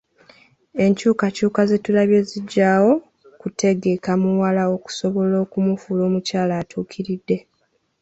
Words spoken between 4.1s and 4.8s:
muwala